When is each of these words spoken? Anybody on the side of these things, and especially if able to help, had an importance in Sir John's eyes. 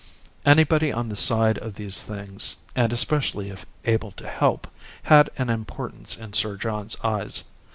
Anybody 0.47 0.91
on 0.91 1.09
the 1.09 1.15
side 1.15 1.59
of 1.59 1.75
these 1.75 2.01
things, 2.03 2.55
and 2.75 2.91
especially 2.91 3.51
if 3.51 3.67
able 3.85 4.09
to 4.13 4.27
help, 4.27 4.65
had 5.03 5.29
an 5.37 5.51
importance 5.51 6.17
in 6.17 6.33
Sir 6.33 6.57
John's 6.57 6.95
eyes. 7.03 7.43